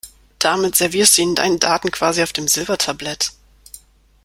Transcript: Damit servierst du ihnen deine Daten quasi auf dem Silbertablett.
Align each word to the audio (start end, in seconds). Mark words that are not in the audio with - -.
Damit 0.39 0.75
servierst 0.75 1.15
du 1.15 1.21
ihnen 1.21 1.35
deine 1.35 1.59
Daten 1.59 1.91
quasi 1.91 2.23
auf 2.23 2.33
dem 2.33 2.47
Silbertablett. 2.47 3.33